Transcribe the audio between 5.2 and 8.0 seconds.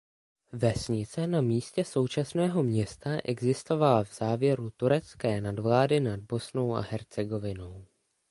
nadvlády nad Bosnou a Hercegovinou.